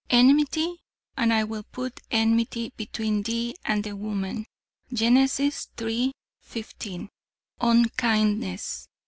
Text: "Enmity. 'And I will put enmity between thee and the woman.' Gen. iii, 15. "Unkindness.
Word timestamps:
"Enmity. 0.09 0.81
'And 1.15 1.31
I 1.31 1.43
will 1.43 1.61
put 1.61 1.99
enmity 2.09 2.73
between 2.75 3.21
thee 3.21 3.55
and 3.63 3.83
the 3.83 3.95
woman.' 3.95 4.47
Gen. 4.91 5.15
iii, 5.17 6.11
15. 6.41 7.09
"Unkindness. 7.61 8.87